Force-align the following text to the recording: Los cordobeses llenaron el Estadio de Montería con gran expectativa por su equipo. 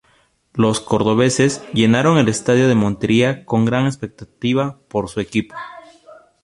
Los 0.55 0.79
cordobeses 0.79 1.63
llenaron 1.75 2.17
el 2.17 2.27
Estadio 2.27 2.67
de 2.67 2.73
Montería 2.73 3.45
con 3.45 3.65
gran 3.65 3.85
expectativa 3.85 4.79
por 4.89 5.09
su 5.09 5.19
equipo. 5.19 5.53